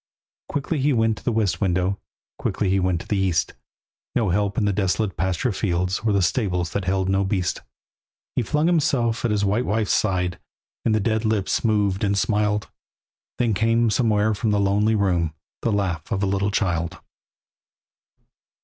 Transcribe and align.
Quickly 0.49 0.79
he 0.79 0.93
went 0.93 1.19
to 1.19 1.23
the 1.23 1.31
west 1.31 1.61
window, 1.61 1.99
Quickly 2.39 2.71
he 2.71 2.79
went 2.79 3.01
to 3.01 3.07
the 3.07 3.19
east; 3.19 3.53
No 4.15 4.29
help 4.29 4.57
in 4.57 4.65
the 4.65 4.73
desolate 4.73 5.15
pasture 5.15 5.51
fields, 5.51 5.99
Or 5.99 6.11
the 6.11 6.23
stables 6.23 6.71
that 6.71 6.85
held 6.85 7.07
no 7.07 7.23
beast. 7.23 7.61
He 8.35 8.41
flung 8.41 8.65
himself 8.65 9.23
at 9.25 9.29
his 9.29 9.45
white 9.45 9.67
wife's 9.67 9.93
side, 9.93 10.39
And 10.83 10.95
the 10.95 10.99
dead 10.99 11.23
lips 11.23 11.63
moved 11.63 12.03
and 12.03 12.17
smiled, 12.17 12.67
Then 13.37 13.53
came 13.53 13.91
somewhere 13.91 14.33
from 14.33 14.49
the 14.49 14.59
lonely 14.59 14.95
room 14.95 15.35
The 15.61 15.71
laugh 15.71 16.11
of 16.11 16.23
a 16.23 16.25
little 16.25 16.49
child. 16.49 16.97